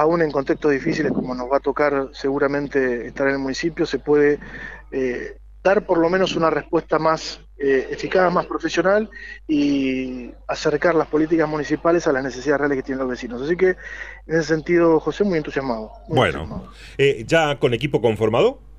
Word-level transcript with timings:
aún 0.00 0.22
en 0.22 0.30
contextos 0.30 0.72
difíciles 0.72 1.12
como 1.12 1.34
nos 1.34 1.50
va 1.50 1.58
a 1.58 1.60
tocar 1.60 2.08
seguramente 2.12 3.06
estar 3.06 3.26
en 3.28 3.34
el 3.34 3.38
municipio, 3.38 3.84
se 3.84 3.98
puede 3.98 4.38
eh, 4.90 5.36
dar 5.62 5.84
por 5.84 5.98
lo 5.98 6.08
menos 6.08 6.36
una 6.36 6.48
respuesta 6.48 6.98
más 6.98 7.40
eh, 7.58 7.88
eficaz, 7.90 8.32
más 8.32 8.46
profesional 8.46 9.10
y 9.46 10.30
acercar 10.48 10.94
las 10.94 11.08
políticas 11.08 11.46
municipales 11.46 12.06
a 12.06 12.12
las 12.12 12.24
necesidades 12.24 12.60
reales 12.60 12.76
que 12.78 12.82
tienen 12.82 13.00
los 13.00 13.10
vecinos. 13.10 13.42
Así 13.42 13.56
que 13.56 13.76
en 14.26 14.38
ese 14.38 14.44
sentido, 14.44 14.98
José, 15.00 15.24
muy 15.24 15.36
entusiasmado. 15.36 15.92
bueno, 16.08 16.72
eh, 16.96 17.24
¿ya 17.26 17.58
con 17.58 17.74
equipo 17.74 18.00
conformado? 18.00 18.69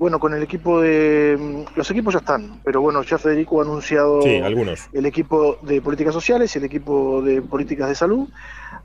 Bueno, 0.00 0.18
con 0.18 0.32
el 0.32 0.42
equipo 0.42 0.80
de... 0.80 1.36
Mm, 1.38 1.76
los 1.76 1.90
equipos 1.90 2.14
ya 2.14 2.20
están, 2.20 2.58
pero 2.64 2.80
bueno, 2.80 3.02
ya 3.02 3.18
Federico 3.18 3.60
ha 3.60 3.64
anunciado 3.64 4.22
algunos. 4.42 4.88
el 4.94 5.04
equipo 5.04 5.58
de 5.60 5.82
políticas 5.82 6.14
sociales 6.14 6.56
y 6.56 6.58
el 6.58 6.64
equipo 6.64 7.20
de 7.20 7.42
políticas 7.42 7.86
de 7.86 7.94
salud, 7.94 8.26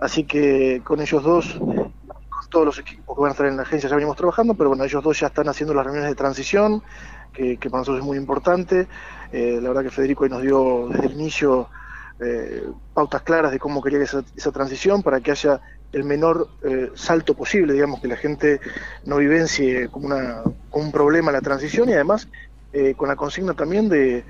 así 0.02 0.26
que 0.26 0.82
con 0.84 1.00
ellos 1.00 1.24
dos, 1.24 1.58
con 1.58 2.50
todos 2.50 2.66
los 2.66 2.80
equipos 2.80 3.16
que 3.16 3.22
van 3.22 3.30
a 3.30 3.32
estar 3.32 3.48
en 3.48 3.56
la 3.56 3.62
agencia 3.62 3.90
ya 3.90 3.96
venimos 3.96 4.18
trabajando, 4.18 4.56
pero 4.56 4.68
bueno, 4.68 4.84
ellos 4.84 5.02
dos 5.02 5.18
ya 5.18 5.28
están 5.28 5.48
haciendo 5.48 5.74
las 5.74 5.86
reuniones 5.86 6.10
de 6.10 6.16
transición, 6.16 6.84
que, 7.32 7.58
para 7.58 7.78
nosotros 7.80 8.00
es 8.00 8.06
muy 8.06 8.18
importante. 8.18 8.86
Eh, 9.32 9.60
la 9.62 9.70
verdad 9.70 9.84
que 9.84 9.92
Federico 9.92 10.26
ahí 10.26 10.30
nos 10.30 10.42
dio 10.42 10.90
desde 10.90 11.06
el 11.06 11.14
inicio 11.14 11.70
eh, 12.18 12.64
pautas 12.94 13.24
claras 13.24 13.52
de 13.52 13.60
cómo 13.60 13.82
quería 13.82 14.02
esa, 14.02 14.24
esa 14.38 14.52
transición 14.52 15.04
para 15.04 15.20
que 15.20 15.32
haya 15.32 15.60
el 15.92 16.06
menor 16.06 16.48
eh, 16.64 16.90
salto 16.96 17.34
posible, 17.34 17.74
digamos, 17.74 18.00
que 18.00 18.08
la 18.08 18.16
gente 18.16 18.62
no 19.04 19.18
vivencie 19.18 19.90
como, 19.90 20.08
una, 20.08 20.42
como 20.70 20.86
un 20.86 20.92
problema 20.94 21.34
la 21.34 21.42
transición 21.42 21.90
y 21.90 21.94
además 21.94 22.30
eh, 22.72 22.94
con 22.96 23.10
la 23.10 23.18
consigna 23.18 23.54
también 23.54 23.90
de, 23.90 24.24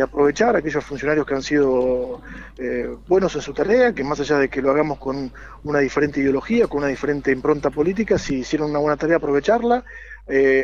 aprovechar 0.00 0.54
aquellos 0.54 0.84
funcionarios 0.84 1.26
que 1.26 1.34
han 1.34 1.42
sido 1.42 2.20
buenos 3.08 3.34
en 3.34 3.40
su 3.40 3.54
tarea, 3.54 3.94
que 3.94 4.04
más 4.04 4.20
allá 4.20 4.36
de 4.36 4.50
que 4.50 4.60
lo 4.60 4.70
hagamos 4.70 4.98
con 4.98 5.32
una 5.64 5.78
diferente 5.78 6.20
ideología, 6.20 6.66
con 6.66 6.80
una 6.80 6.88
diferente 6.88 7.32
impronta 7.32 7.70
política, 7.70 8.18
si 8.18 8.40
hicieron 8.40 8.68
una 8.68 8.78
buena 8.78 8.98
tarea, 8.98 9.16
aprovecharla, 9.16 9.82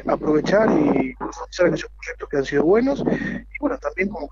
aprovechar 0.06 0.68
y 0.72 1.14
profundizar 1.14 1.66
aquellos 1.66 1.90
proyectos 1.96 2.28
que 2.28 2.36
han 2.36 2.44
sido 2.44 2.64
buenos, 2.64 3.00
y 3.00 3.58
bueno, 3.58 3.78
también 3.78 4.10
como 4.10 4.28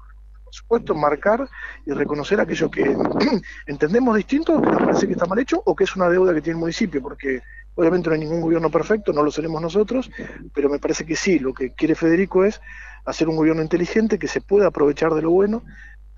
por 0.50 0.56
supuesto, 0.56 0.94
marcar 0.96 1.48
y 1.86 1.92
reconocer 1.92 2.40
aquello 2.40 2.70
que 2.70 2.82
entendemos 3.66 4.16
distinto, 4.16 4.60
que 4.60 4.68
nos 4.68 4.82
parece 4.82 5.06
que 5.06 5.12
está 5.12 5.26
mal 5.26 5.38
hecho 5.38 5.62
o 5.64 5.76
que 5.76 5.84
es 5.84 5.94
una 5.94 6.08
deuda 6.08 6.34
que 6.34 6.40
tiene 6.40 6.56
el 6.56 6.60
municipio, 6.60 7.00
porque 7.00 7.40
obviamente 7.76 8.08
no 8.08 8.14
hay 8.14 8.20
ningún 8.20 8.40
gobierno 8.40 8.68
perfecto, 8.68 9.12
no 9.12 9.22
lo 9.22 9.30
seremos 9.30 9.62
nosotros, 9.62 10.10
pero 10.52 10.68
me 10.68 10.80
parece 10.80 11.06
que 11.06 11.14
sí, 11.14 11.38
lo 11.38 11.54
que 11.54 11.72
quiere 11.72 11.94
Federico 11.94 12.44
es 12.44 12.60
hacer 13.04 13.28
un 13.28 13.36
gobierno 13.36 13.62
inteligente 13.62 14.18
que 14.18 14.26
se 14.26 14.40
pueda 14.40 14.66
aprovechar 14.66 15.14
de 15.14 15.22
lo 15.22 15.30
bueno, 15.30 15.62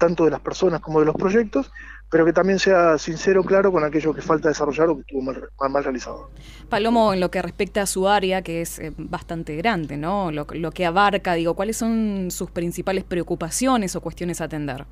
tanto 0.03 0.25
de 0.25 0.33
las 0.33 0.41
personas 0.41 0.81
como 0.81 0.99
de 0.99 1.07
los 1.07 1.15
proyectos, 1.15 1.71
pero 2.11 2.25
que 2.25 2.33
también 2.33 2.59
sea 2.59 2.99
sincero, 2.99 3.45
claro, 3.45 3.71
con 3.71 3.85
aquello 3.85 4.13
que 4.13 4.21
falta 4.21 4.49
desarrollar 4.49 4.89
o 4.89 4.97
que 4.97 5.03
estuvo 5.03 5.23
mal, 5.23 5.85
realizado. 5.85 6.29
Palomo, 6.69 7.15
en 7.15 7.21
lo 7.21 7.31
que 7.31 7.41
respecta 7.41 7.83
a 7.83 7.87
su 7.87 8.09
área, 8.09 8.43
que 8.43 8.63
es 8.63 8.81
eh, 8.81 8.93
bastante 8.97 9.55
grande, 9.55 9.97
¿no? 9.97 10.33
Lo, 10.33 10.45
que 10.45 10.87
abarca, 10.87 11.35
digo, 11.35 11.55
¿cuáles 11.55 11.77
son 11.77 12.33
sus 12.33 12.51
principales 12.51 13.05
preocupaciones 13.05 13.95
o 13.95 14.01
cuestiones 14.01 14.41
a 14.41 14.45
atender? 14.45 14.87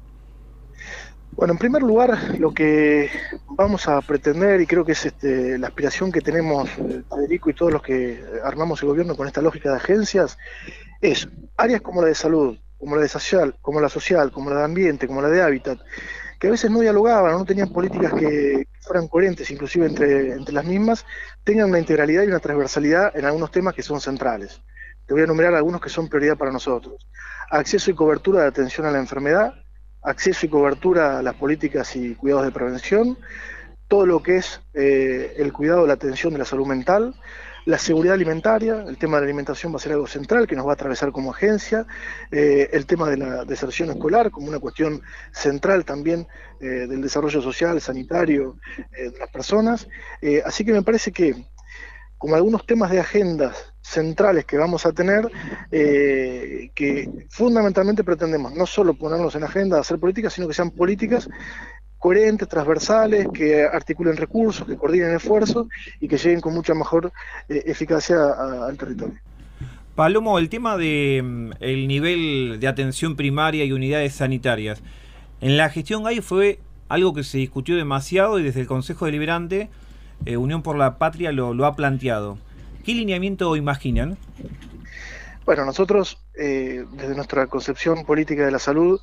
Bueno, 1.33 1.55
en 1.55 1.59
primer 1.59 1.83
lugar, 1.83 2.39
lo 2.39 2.55
que 2.55 3.11
vamos 3.49 3.89
a 3.89 4.01
pretender, 4.03 4.61
y 4.61 4.67
creo 4.67 4.85
que 4.85 4.93
es 4.93 5.07
este, 5.07 5.59
la 5.59 5.67
aspiración 5.67 6.13
que 6.13 6.21
tenemos 6.21 6.69
eh, 6.79 7.03
Federico 7.13 7.51
y 7.51 7.55
todos 7.55 7.73
los 7.73 7.83
que 7.83 8.23
armamos 8.45 8.81
el 8.83 8.91
gobierno 8.91 9.17
con 9.17 9.27
esta 9.27 9.43
lógica 9.43 9.71
de 9.71 9.77
agencias, 9.77 10.39
es 11.01 11.29
áreas 11.57 11.81
como 11.81 12.01
la 12.01 12.07
de 12.07 12.15
salud, 12.15 12.57
como 12.81 12.97
la 12.97 13.03
de 13.03 13.09
social, 13.09 13.55
como 13.61 13.81
la 13.81 13.91
social, 13.91 14.33
como 14.33 14.51
la 14.51 14.57
de 14.57 14.65
ambiente, 14.65 15.07
como 15.07 15.21
la 15.21 15.29
de 15.29 15.43
hábitat, 15.43 15.79
que 16.39 16.49
a 16.49 16.51
veces 16.51 16.71
no 16.71 16.81
dialogaban, 16.81 17.33
no 17.33 17.45
tenían 17.45 17.69
políticas 17.69 18.15
que 18.15 18.67
fueran 18.81 19.07
coherentes, 19.07 19.51
inclusive 19.51 19.87
entre, 19.87 20.33
entre 20.33 20.55
las 20.55 20.65
mismas, 20.65 21.05
tengan 21.45 21.69
una 21.69 21.79
integralidad 21.79 22.23
y 22.23 22.29
una 22.29 22.41
transversalidad 22.41 23.15
en 23.15 23.27
algunos 23.27 23.51
temas 23.51 23.75
que 23.75 23.83
son 23.83 24.01
centrales. 24.01 24.63
Te 25.07 25.13
voy 25.13 25.21
a 25.21 25.25
enumerar 25.25 25.55
algunos 25.55 25.83
que 25.83 25.91
son 25.91 26.09
prioridad 26.09 26.39
para 26.39 26.51
nosotros. 26.51 27.07
Acceso 27.51 27.91
y 27.91 27.95
cobertura 27.95 28.43
de 28.43 28.49
atención 28.49 28.87
a 28.87 28.91
la 28.91 28.99
enfermedad, 28.99 29.53
acceso 30.03 30.47
y 30.47 30.49
cobertura 30.49 31.19
a 31.19 31.23
las 31.23 31.35
políticas 31.35 31.95
y 31.95 32.15
cuidados 32.15 32.47
de 32.47 32.53
prevención, 32.53 33.19
todo 33.89 34.07
lo 34.07 34.23
que 34.23 34.39
es 34.39 34.63
eh, 34.73 35.35
el 35.37 35.53
cuidado, 35.53 35.87
la 35.87 35.95
atención 35.95 36.33
de 36.33 36.39
la 36.39 36.45
salud 36.47 36.67
mental, 36.67 37.15
la 37.65 37.79
seguridad 37.79 38.15
alimentaria, 38.15 38.85
el 38.87 38.97
tema 38.97 39.17
de 39.17 39.23
la 39.23 39.27
alimentación 39.27 39.73
va 39.73 39.77
a 39.77 39.81
ser 39.81 39.93
algo 39.93 40.07
central 40.07 40.47
que 40.47 40.57
nos 40.57 40.67
va 40.67 40.71
a 40.71 40.75
atravesar 40.75 41.13
como 41.13 41.33
agencia, 41.33 41.87
eh, 42.31 42.71
el 42.73 42.87
tema 42.87 43.09
de 43.09 43.19
la 43.19 43.45
deserción 43.45 43.91
escolar 43.91 44.31
como 44.31 44.49
una 44.49 44.59
cuestión 44.59 45.03
central 45.33 45.85
también 45.85 46.27
eh, 46.61 46.67
del 46.67 47.03
desarrollo 47.03 47.43
social, 47.43 47.81
sanitario 47.81 48.57
eh, 48.97 49.11
de 49.11 49.19
las 49.19 49.31
personas. 49.31 49.89
así 50.45 50.65
que 50.65 50.73
me 50.73 50.83
parece 50.83 51.13
que 51.13 51.35
como 52.19 52.35
algunos 52.35 52.67
temas 52.67 52.91
de 52.91 53.01
agendas 53.01 53.73
centrales 53.81 54.45
que 54.45 54.59
vamos 54.59 54.85
a 54.85 54.93
tener, 54.93 55.31
que 55.71 57.27
fundamentalmente 57.31 58.05
pretendemos 58.05 58.55
no 58.55 58.67
solo 58.67 58.93
ponernos 58.93 59.35
en 59.37 59.45
agenda, 59.45 59.81
hacer 59.81 59.99
políticas, 59.99 60.35
sino 60.35 60.47
que 60.47 60.53
sean 60.53 60.71
políticas 60.71 61.31
coherentes, 62.01 62.49
transversales, 62.49 63.29
que 63.33 63.63
articulen 63.63 64.17
recursos, 64.17 64.67
que 64.67 64.77
coordinen 64.77 65.15
esfuerzos 65.15 65.69
y 66.01 66.09
que 66.09 66.17
lleguen 66.17 66.41
con 66.41 66.55
mucha 66.55 66.75
mejor 66.75 67.13
eh, 67.49 67.63
eficacia 67.67 68.17
al 68.67 68.77
territorio. 68.79 69.15
Palomo, 69.95 70.39
el 70.39 70.49
tema 70.49 70.79
de 70.79 71.21
mm, 71.23 71.51
el 71.61 71.87
nivel 71.87 72.57
de 72.59 72.69
atención 72.69 73.17
primaria 73.17 73.65
y 73.67 73.73
unidades 73.73 74.15
sanitarias. 74.15 74.83
En 75.43 75.59
la 75.59 75.69
gestión 75.69 76.03
GAI 76.03 76.23
fue 76.23 76.59
algo 76.89 77.13
que 77.13 77.23
se 77.23 77.37
discutió 77.37 77.77
demasiado 77.77 78.39
y 78.39 78.43
desde 78.43 78.63
el 78.63 78.67
Consejo 78.67 79.05
Deliberante, 79.05 79.69
eh, 80.25 80.39
Unión 80.39 80.63
por 80.63 80.79
la 80.79 80.97
Patria 80.97 81.33
lo, 81.33 81.67
ha 81.67 81.77
planteado. 81.77 82.39
¿Qué 82.83 82.95
lineamiento 82.95 83.55
imaginan? 83.57 84.17
Bueno, 85.45 85.67
nosotros, 85.67 86.17
eh, 86.35 86.87
desde 86.93 87.15
nuestra 87.15 87.47
concepción 87.47 88.07
política 88.07 88.47
de 88.47 88.53
la 88.53 88.59
salud, 88.59 89.01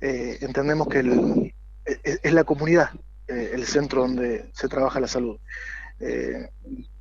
entendemos 0.00 0.88
que 0.88 0.98
el, 0.98 1.54
es, 1.86 2.32
la 2.32 2.44
comunidad 2.44 2.90
eh, 3.28 3.52
el 3.54 3.64
centro 3.66 4.02
donde 4.02 4.50
se 4.52 4.68
trabaja 4.68 5.00
la 5.00 5.08
salud. 5.08 5.38
Eh, 6.00 6.50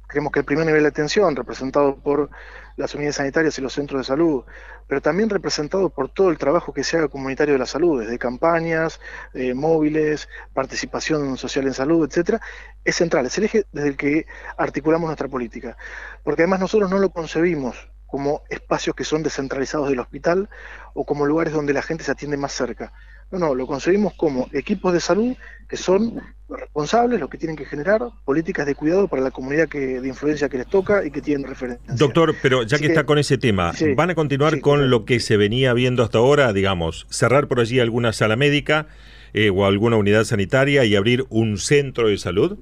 creemos 0.07 0.31
que 0.31 0.40
el 0.40 0.46
primer 0.46 0.66
nivel 0.66 0.84
de 0.84 0.90
atención, 0.90 1.35
representado 1.35 1.97
por 1.97 2.29
las 2.78 2.94
unidades 2.94 3.16
sanitarias 3.16 3.57
y 3.57 3.62
los 3.62 3.74
centros 3.74 4.01
de 4.01 4.06
salud, 4.06 4.44
pero 4.88 5.01
también 5.01 5.29
representado 5.29 5.90
por 5.90 6.09
todo 6.09 6.29
el 6.29 6.38
trabajo 6.38 6.74
que 6.74 6.84
se 6.84 6.97
haga 6.97 7.07
comunitario 7.07 7.53
de 7.53 7.59
la 7.59 7.66
salud, 7.66 8.01
desde 8.01 8.19
campañas, 8.19 9.00
eh, 9.34 9.53
móviles, 9.53 10.29
participación 10.53 11.38
social 11.38 11.66
en 11.66 11.74
salud, 11.74 12.07
etcétera, 12.07 12.41
es 12.84 12.95
central, 12.95 13.25
es 13.25 13.38
el 13.38 13.45
eje 13.45 13.66
desde 13.72 13.90
el 13.90 13.97
que 13.97 14.25
articulamos 14.57 15.07
nuestra 15.07 15.28
política. 15.28 15.78
Porque 16.24 16.44
además 16.44 16.59
nosotros 16.59 16.90
no 16.90 17.00
lo 17.00 17.09
concebimos 17.09 17.90
como 18.06 18.44
espacios 18.50 18.95
que 18.95 19.03
son 19.03 19.24
descentralizados 19.24 19.90
del 19.90 20.00
hospital 20.00 20.50
o 20.94 21.06
como 21.06 21.25
lugares 21.25 21.53
donde 21.53 21.74
la 21.74 21.81
gente 21.81 22.03
se 22.03 22.12
atiende 22.12 22.38
más 22.38 22.53
cerca. 22.53 22.94
No, 23.31 23.40
no, 23.40 23.56
lo 23.56 23.68
concebimos 23.68 24.13
como 24.13 24.47
equipos 24.53 24.94
de 24.94 25.00
salud 25.00 25.36
que 25.68 25.78
son 25.78 26.22
los 26.47 26.59
responsables, 26.59 27.19
los 27.19 27.30
que 27.30 27.38
tienen 27.38 27.56
que 27.56 27.66
generar 27.66 28.02
políticas 28.24 28.66
de 28.68 28.75
cuidado 28.75 29.08
para 29.08 29.24
la 29.24 29.31
comunidad 29.31 29.68
que, 29.68 30.00
de 30.00 30.08
influencia 30.08 30.47
que 30.47 30.58
les 30.58 30.68
toca 30.68 31.03
y 31.03 31.09
que 31.09 31.22
tienen 31.22 31.47
referencia. 31.47 31.94
Doctor, 31.96 32.36
pero 32.41 32.63
ya 32.63 32.78
que, 32.78 32.86
está 32.86 33.06
con 33.06 33.18
ese 33.18 33.38
tema, 33.38 33.72
¿van 33.96 34.12
a 34.12 34.16
continuar 34.16 34.62
con 34.62 34.90
lo 34.90 35.06
que 35.06 35.19
se 35.19 35.38
venía 35.38 35.74
viendo 35.74 36.03
hasta 36.03 36.19
ahora, 36.19 36.53
digamos, 36.53 37.08
cerrar 37.09 37.47
por 37.47 37.59
allí 37.59 37.80
alguna 37.80 38.13
sala 38.13 38.36
médica 38.36 38.88
eh, 39.34 39.50
o 39.50 39.66
alguna 39.66 39.97
unidad 39.97 40.24
sanitaria 40.24 40.86
y 40.86 40.96
abrir 40.96 41.25
un 41.30 41.57
centro 41.57 42.09
de 42.09 42.18
salud? 42.18 42.59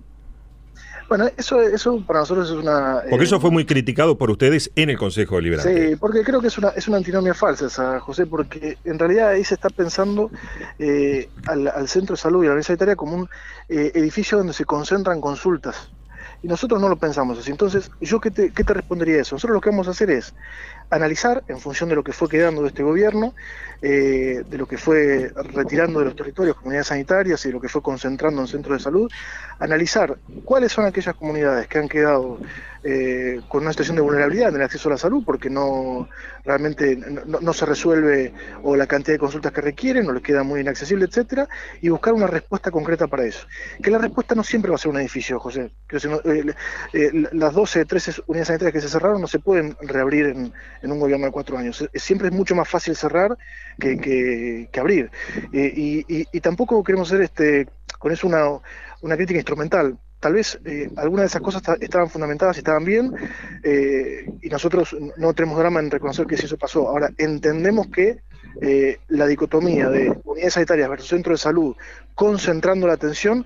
Bueno, 1.09 1.29
eso, 1.37 1.61
eso 1.61 2.01
para 2.05 2.19
nosotros 2.19 2.49
es 2.49 2.55
una... 2.55 3.01
Porque 3.09 3.25
eso 3.25 3.39
fue 3.39 3.51
muy 3.51 3.65
criticado 3.65 4.17
por 4.17 4.31
ustedes 4.31 4.71
en 4.75 4.89
el 4.89 4.97
Consejo 4.97 5.35
Deliberante. 5.35 5.89
Sí, 5.89 5.95
porque 5.95 6.23
creo 6.23 6.41
que 6.41 6.47
es 6.47 6.57
una, 6.57 6.69
es 6.69 6.87
una 6.87 6.97
antinomia 6.97 7.33
falsa 7.33 7.67
esa, 7.67 7.99
José, 7.99 8.25
porque 8.25 8.77
en 8.83 8.97
realidad 8.97 9.29
ahí 9.29 9.43
se 9.43 9.55
está 9.55 9.69
pensando 9.69 10.31
eh, 10.79 11.29
al, 11.45 11.87
centro 11.87 12.15
de 12.15 12.21
salud 12.21 12.43
y 12.43 12.45
a 12.45 12.49
la 12.49 12.53
unidad 12.53 12.67
sanitaria 12.67 12.95
como 12.95 13.15
un 13.15 13.29
eh, 13.69 13.91
edificio 13.95 14.37
donde 14.37 14.53
se 14.53 14.65
concentran 14.65 15.21
consultas. 15.21 15.89
Y 16.41 16.47
nosotros 16.47 16.81
no 16.81 16.89
lo 16.89 16.97
pensamos 16.97 17.39
así. 17.39 17.51
Entonces, 17.51 17.89
¿yo 18.01 18.19
qué 18.19 18.29
te, 18.29 18.51
qué 18.51 18.63
te 18.63 18.73
respondería 18.73 19.15
a 19.15 19.21
eso? 19.21 19.35
Nosotros 19.35 19.55
lo 19.55 19.61
que 19.61 19.69
vamos 19.69 19.87
a 19.87 19.91
hacer 19.91 20.09
es 20.09 20.33
analizar, 20.89 21.43
en 21.47 21.59
función 21.59 21.89
de 21.89 21.95
lo 21.95 22.03
que 22.03 22.13
fue 22.13 22.29
quedando 22.29 22.61
de 22.61 22.69
este 22.69 22.83
gobierno, 22.83 23.33
eh, 23.81 24.43
de 24.47 24.57
lo 24.57 24.65
que 24.67 24.77
fue 24.77 25.31
retirando 25.35 25.99
de 25.99 26.05
los 26.05 26.15
territorios 26.15 26.55
comunidades 26.55 26.87
sanitarias 26.87 27.43
y 27.45 27.49
de 27.49 27.53
lo 27.53 27.61
que 27.61 27.67
fue 27.67 27.81
concentrando 27.81 28.41
en 28.41 28.47
centros 28.47 28.77
de 28.77 28.83
salud, 28.83 29.11
analizar 29.59 30.17
cuáles 30.45 30.71
son 30.71 30.85
aquellas 30.85 31.15
comunidades 31.15 31.67
que 31.67 31.79
han 31.79 31.89
quedado 31.89 32.39
eh, 32.85 33.39
con 33.47 33.61
una 33.61 33.71
situación 33.71 33.95
de 33.95 34.01
vulnerabilidad 34.01 34.49
en 34.49 34.55
el 34.55 34.61
acceso 34.63 34.89
a 34.89 34.91
la 34.91 34.97
salud 34.97 35.23
porque 35.25 35.49
no 35.49 36.09
realmente 36.43 36.97
no, 36.97 37.53
se 37.53 37.65
resuelve 37.65 38.33
o 38.61 38.75
la 38.75 38.87
cantidad 38.87 39.15
de 39.15 39.19
consultas 39.19 39.53
que 39.53 39.61
requieren 39.61 40.05
o 40.09 40.11
les 40.11 40.21
queda 40.21 40.43
muy 40.43 40.59
inaccesible, 40.59 41.05
etcétera, 41.05 41.47
y 41.81 41.87
buscar 41.87 42.13
una 42.13 42.27
respuesta 42.27 42.71
concreta 42.71 43.07
para 43.07 43.23
eso. 43.23 43.47
Que 43.81 43.89
la 43.89 43.99
respuesta 43.99 44.35
no 44.35 44.43
siempre 44.43 44.69
va 44.69 44.75
a 44.75 44.77
ser 44.77 44.91
un 44.91 44.99
edificio, 44.99 45.39
José. 45.39 45.71
Que, 45.87 45.97
eh, 46.93 47.27
las 47.31 47.53
12, 47.53 47.85
13 47.85 48.23
unidades 48.27 48.47
sanitarias 48.47 48.73
que 48.73 48.81
se 48.81 48.89
cerraron 48.89 49.21
no 49.21 49.27
se 49.27 49.39
pueden 49.39 49.77
reabrir 49.79 50.25
en, 50.81 50.82
en 50.83 50.91
un 50.91 50.99
gobierno 50.99 51.25
de 51.25 51.31
cuatro 51.31 51.57
años. 51.57 51.87
Siempre 51.95 52.27
es 52.27 52.33
mucho 52.33 52.55
más 52.55 52.67
fácil 52.67 52.95
cerrar 52.95 53.37
que, 53.79 54.69
abrir. 54.77 55.09
Eh, 55.51 56.05
y, 56.31 56.39
tampoco 56.41 56.83
queremos 56.83 57.07
ser 57.07 57.21
este, 57.21 57.67
con 57.97 58.11
eso 58.11 58.27
una, 58.27 59.15
crítica 59.15 59.39
instrumental 59.39 59.97
tal 60.19 60.35
vez 60.35 60.57
eh, 60.63 60.89
algunas 60.95 61.23
de 61.23 61.27
esas 61.27 61.41
cosas 61.41 61.61
estaban 61.81 62.09
fundamentadas 62.09 62.55
y 62.55 62.59
estaban 62.59 62.85
bien, 62.85 63.13
eh, 63.61 64.25
y 64.41 64.47
nosotros 64.47 64.95
no 65.17 65.33
tenemos 65.33 65.59
drama 65.59 65.81
en 65.81 65.91
reconocer 65.91 66.25
que 66.25 66.37
si 66.37 66.45
eso 66.45 66.57
pasó. 66.57 66.87
Ahora, 66.87 67.09
entendemos 67.17 67.87
que 67.87 68.21
la 69.09 69.27
dicotomía 69.27 69.89
de 69.89 70.15
unidades 70.23 70.53
sanitarias 70.53 70.87
versus 70.87 71.09
centro 71.09 71.33
de 71.33 71.39
salud, 71.39 71.75
concentrando 72.15 72.87
la 72.87 72.93
atención, 72.93 73.45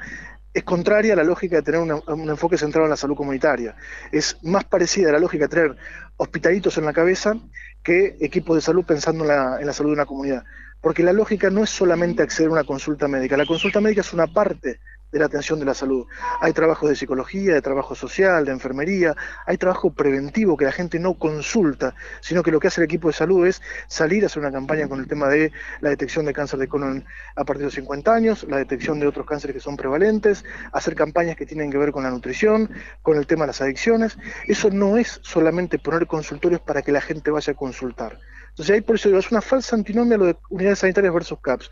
es 0.58 0.64
contraria 0.64 1.14
a 1.14 1.16
la 1.16 1.24
lógica 1.24 1.58
de 1.58 1.62
tener 1.62 1.80
un 1.82 2.30
enfoque 2.32 2.58
centrado 2.58 2.88
en 2.88 2.90
la 2.90 2.98
salud 2.98 3.16
comunitaria. 3.16 3.76
Es 4.12 4.38
más 4.42 4.64
parecida 4.64 5.10
a 5.10 5.12
la 5.12 5.20
lógica 5.20 5.46
de 5.46 5.50
tener 5.50 5.78
hospitalitos 6.18 6.80
en 6.80 6.86
la 6.86 6.94
cabeza 6.94 7.36
que 7.84 8.18
equipos 8.20 8.56
de 8.56 8.62
salud 8.62 8.84
pensando 8.84 9.24
en 9.24 9.28
la, 9.28 9.58
en 9.60 9.68
la 9.68 9.74
salud 9.74 9.92
de 9.92 9.94
una 9.94 10.08
comunidad. 10.08 10.44
Porque 10.82 11.04
la 11.04 11.14
lógica 11.14 11.52
no 11.52 11.64
es 11.64 11.70
solamente 11.70 12.24
acceder 12.24 12.50
a 12.50 12.54
una 12.54 12.64
consulta 12.64 13.08
médica, 13.08 13.38
la 13.38 13.46
consulta 13.46 13.82
médica 13.82 14.02
es 14.02 14.14
una 14.14 14.26
parte 14.26 14.80
de 15.12 15.20
la 15.20 15.26
atención 15.26 15.60
de 15.60 15.66
la 15.66 15.74
salud. 15.74 16.06
Hay 16.42 16.54
trabajos 16.54 16.90
de 16.90 16.96
psicología, 16.96 17.54
de 17.54 17.62
trabajo 17.62 17.96
social, 17.96 18.46
de 18.46 18.52
enfermería, 18.52 19.16
hay 19.46 19.58
trabajo 19.58 19.92
preventivo 19.92 20.58
que 20.58 20.66
la 20.66 20.72
gente 20.72 21.00
no 21.00 21.14
consulta, 21.16 21.96
sino 22.22 22.44
que 22.44 22.52
lo 22.52 22.60
que 22.60 22.68
hace 22.68 22.82
el 22.82 22.86
equipo 22.86 23.08
de 23.08 23.14
salud 23.14 23.48
es 23.48 23.62
salir 23.88 24.24
a 24.24 24.28
hacer 24.28 24.42
una 24.42 24.52
campaña 24.52 24.88
con 24.88 25.00
el 25.00 25.08
tema 25.08 25.28
de 25.30 25.52
la 25.82 25.90
detección 25.90 26.26
de 26.26 26.34
cáncer 26.34 26.60
de 26.60 26.68
colon 26.68 27.06
a 27.36 27.46
partir 27.46 27.60
de 27.60 27.66
los 27.66 27.74
50 27.76 28.14
años, 28.14 28.46
la 28.50 28.58
detección 28.58 29.00
de 29.00 29.08
otros 29.08 29.26
cánceres 29.26 29.56
que 29.56 29.62
son 29.62 29.78
prevalentes, 29.78 30.44
hacer 30.72 30.96
campañas 30.96 31.36
que 31.36 31.46
tienen 31.46 31.72
que 31.72 31.78
ver 31.78 31.92
con 31.92 32.04
la 32.04 32.10
nutrición, 32.10 32.70
con 33.02 33.18
el 33.18 33.28
tema 33.28 33.44
de 33.44 33.48
las 33.48 33.62
adicciones. 33.62 34.18
Eso 34.48 34.70
no 34.70 34.98
es 34.98 35.20
solamente 35.24 35.80
poner 35.80 36.08
consultorios 36.08 36.62
para 36.62 36.82
que 36.82 36.92
la 36.92 37.02
gente 37.02 37.32
vaya 37.32 37.54
a 37.54 37.56
consultar. 37.56 38.20
Entonces 38.58 38.74
ahí 38.74 38.82
por 38.82 38.96
eso 38.96 39.10
digo, 39.10 39.20
es 39.20 39.32
una 39.32 39.42
falsa 39.42 39.76
antinomia 39.76 40.18
lo 40.18 40.26
de 40.26 40.38
unidades 40.50 40.80
sanitarias 40.80 41.14
versus 41.14 41.40
CAPS 41.40 41.70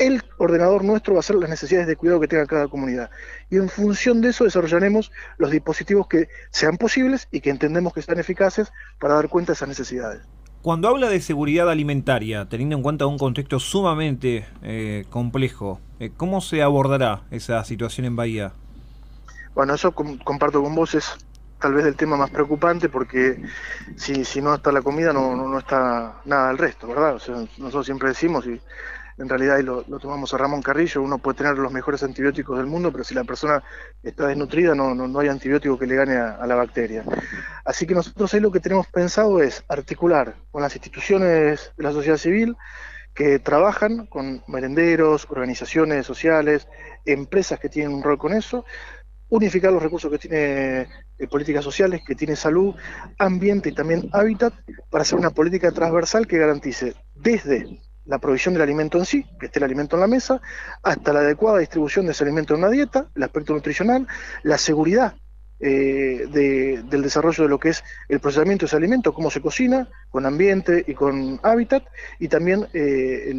el 0.00 0.22
ordenador 0.38 0.82
nuestro 0.82 1.12
va 1.12 1.20
a 1.20 1.22
ser 1.22 1.36
las 1.36 1.50
necesidades 1.50 1.86
de 1.86 1.94
cuidado 1.94 2.20
que 2.20 2.26
tenga 2.26 2.46
cada 2.46 2.68
comunidad. 2.68 3.10
Y 3.50 3.56
en 3.56 3.68
función 3.68 4.22
de 4.22 4.30
eso 4.30 4.44
desarrollaremos 4.44 5.12
los 5.36 5.50
dispositivos 5.50 6.08
que 6.08 6.28
sean 6.50 6.78
posibles 6.78 7.28
y 7.30 7.40
que 7.40 7.50
entendemos 7.50 7.92
que 7.92 8.00
sean 8.00 8.18
eficaces 8.18 8.72
para 8.98 9.14
dar 9.14 9.28
cuenta 9.28 9.52
de 9.52 9.56
esas 9.56 9.68
necesidades. 9.68 10.22
Cuando 10.62 10.88
habla 10.88 11.10
de 11.10 11.20
seguridad 11.20 11.70
alimentaria, 11.70 12.48
teniendo 12.48 12.76
en 12.76 12.82
cuenta 12.82 13.06
un 13.06 13.18
contexto 13.18 13.60
sumamente 13.60 14.46
eh, 14.62 15.04
complejo, 15.10 15.80
eh, 16.00 16.10
¿cómo 16.16 16.40
se 16.40 16.62
abordará 16.62 17.22
esa 17.30 17.62
situación 17.64 18.06
en 18.06 18.16
Bahía? 18.16 18.52
Bueno, 19.54 19.74
eso 19.74 19.92
comparto 19.92 20.62
con 20.62 20.74
vos, 20.74 20.94
es 20.94 21.14
tal 21.60 21.74
vez 21.74 21.86
el 21.86 21.96
tema 21.96 22.16
más 22.16 22.30
preocupante 22.30 22.88
porque 22.88 23.42
si, 23.96 24.24
si 24.24 24.40
no 24.40 24.54
está 24.54 24.72
la 24.72 24.82
comida 24.82 25.12
no, 25.12 25.36
no, 25.36 25.58
está 25.58 26.20
nada 26.24 26.48
del 26.48 26.58
resto, 26.58 26.88
¿verdad? 26.88 27.12
nosotros 27.58 27.86
siempre 27.86 28.08
decimos, 28.08 28.46
y 28.46 28.60
en 29.18 29.28
realidad 29.28 29.58
y 29.58 29.62
lo, 29.62 29.82
tomamos 29.82 30.32
a 30.32 30.38
Ramón 30.38 30.62
Carrillo, 30.62 31.02
uno 31.02 31.18
puede 31.18 31.38
tener 31.38 31.58
los 31.58 31.70
mejores 31.70 32.02
antibióticos 32.02 32.56
del 32.56 32.66
mundo, 32.66 32.90
pero 32.90 33.04
si 33.04 33.14
la 33.14 33.24
persona 33.24 33.62
está 34.02 34.26
desnutrida 34.26 34.74
no, 34.74 34.94
no, 34.94 35.18
hay 35.18 35.28
antibiótico 35.28 35.78
que 35.78 35.86
le 35.86 35.94
gane 35.94 36.16
a, 36.16 36.46
la 36.46 36.54
bacteria. 36.54 37.04
Así 37.64 37.86
que 37.86 37.94
nosotros 37.94 38.32
ahí 38.32 38.40
lo 38.40 38.50
que 38.50 38.60
tenemos 38.60 38.86
pensado 38.86 39.42
es 39.42 39.62
articular 39.68 40.36
con 40.50 40.62
las 40.62 40.74
instituciones 40.74 41.72
de 41.76 41.82
la 41.82 41.92
sociedad 41.92 42.16
civil 42.16 42.56
que 43.12 43.38
trabajan 43.38 44.06
con 44.06 44.42
merenderos, 44.46 45.26
organizaciones 45.28 46.06
sociales, 46.06 46.66
empresas 47.04 47.58
que 47.58 47.68
tienen 47.68 47.92
un 47.92 48.02
rol 48.02 48.16
con 48.16 48.32
eso, 48.32 48.64
unificar 49.30 49.72
los 49.72 49.82
recursos 49.82 50.10
que 50.10 50.18
tiene 50.18 50.88
eh, 51.18 51.26
políticas 51.28 51.64
sociales, 51.64 52.02
que 52.06 52.14
tiene 52.14 52.36
salud, 52.36 52.74
ambiente 53.18 53.70
y 53.70 53.72
también 53.72 54.08
hábitat, 54.12 54.52
para 54.90 55.02
hacer 55.02 55.18
una 55.18 55.30
política 55.30 55.70
transversal 55.72 56.26
que 56.26 56.38
garantice 56.38 56.94
desde 57.14 57.80
la 58.04 58.18
provisión 58.18 58.54
del 58.54 58.62
alimento 58.62 58.98
en 58.98 59.06
sí, 59.06 59.24
que 59.38 59.46
esté 59.46 59.60
el 59.60 59.64
alimento 59.64 59.96
en 59.96 60.00
la 60.00 60.08
mesa, 60.08 60.40
hasta 60.82 61.12
la 61.12 61.20
adecuada 61.20 61.58
distribución 61.58 62.06
de 62.06 62.12
ese 62.12 62.24
alimento 62.24 62.54
en 62.54 62.60
una 62.60 62.70
dieta, 62.70 63.08
el 63.14 63.22
aspecto 63.22 63.52
nutricional, 63.52 64.06
la 64.42 64.58
seguridad 64.58 65.14
eh, 65.60 66.26
del 66.32 67.02
desarrollo 67.02 67.44
de 67.44 67.50
lo 67.50 67.60
que 67.60 67.68
es 67.68 67.84
el 68.08 68.18
procesamiento 68.18 68.64
de 68.64 68.66
ese 68.66 68.76
alimento, 68.76 69.12
cómo 69.12 69.30
se 69.30 69.40
cocina, 69.40 69.88
con 70.08 70.26
ambiente 70.26 70.84
y 70.86 70.94
con 70.94 71.38
hábitat, 71.42 71.84
y 72.18 72.28
también 72.28 72.66
eh, 72.72 73.32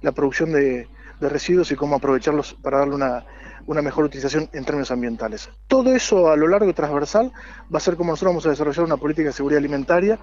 la 0.00 0.12
producción 0.12 0.52
de, 0.52 0.88
de 1.20 1.28
residuos 1.28 1.70
y 1.70 1.76
cómo 1.76 1.96
aprovecharlos 1.96 2.54
para 2.54 2.78
darle 2.78 2.94
una, 2.94 3.24
una 3.68 3.82
mejor 3.82 4.04
utilización 4.04 4.48
en 4.52 4.64
términos 4.64 4.90
ambientales. 4.90 5.50
Todo 5.66 5.94
eso 5.94 6.30
a 6.30 6.36
lo 6.36 6.48
largo 6.48 6.70
y 6.70 6.72
transversal 6.72 7.32
va 7.72 7.76
a 7.76 7.80
ser 7.80 7.96
como 7.96 8.12
nosotros 8.12 8.30
vamos 8.30 8.46
a 8.46 8.50
desarrollar 8.50 8.84
una 8.84 8.96
política 8.96 9.28
de 9.28 9.34
seguridad 9.34 9.58
alimentaria 9.58 10.18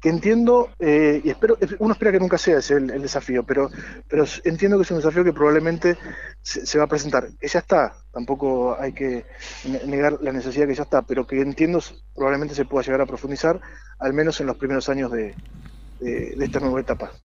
que 0.00 0.10
entiendo, 0.10 0.70
eh, 0.78 1.20
y 1.24 1.30
espero, 1.30 1.56
uno 1.78 1.92
espera 1.92 2.12
que 2.12 2.20
nunca 2.20 2.38
sea 2.38 2.58
ese 2.58 2.74
el, 2.74 3.02
desafío, 3.02 3.42
pero, 3.42 3.70
pero 4.06 4.24
entiendo 4.44 4.76
que 4.76 4.82
es 4.82 4.90
un 4.90 4.98
desafío 4.98 5.24
que 5.24 5.32
probablemente 5.32 5.96
se, 6.42 6.78
va 6.78 6.84
a 6.84 6.88
presentar, 6.88 7.28
que 7.40 7.48
ya 7.48 7.60
está, 7.60 7.96
tampoco 8.12 8.78
hay 8.78 8.92
que 8.92 9.24
negar 9.86 10.18
la 10.20 10.30
necesidad 10.30 10.68
que 10.68 10.74
ya 10.74 10.82
está, 10.82 11.02
pero 11.02 11.26
que 11.26 11.40
entiendo 11.40 11.80
probablemente 12.14 12.54
se 12.54 12.66
pueda 12.66 12.84
llegar 12.84 13.00
a 13.00 13.06
profundizar, 13.06 13.60
al 13.98 14.12
menos 14.12 14.40
en 14.40 14.46
los 14.46 14.56
primeros 14.56 14.88
años 14.88 15.10
de 15.10 15.34
esta 16.00 16.60
nueva 16.60 16.80
etapa. 16.80 17.10